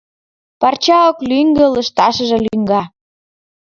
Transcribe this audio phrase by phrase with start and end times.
[0.59, 2.81] Парча ок лӱҥгӧ, лышташыже лӱҥга.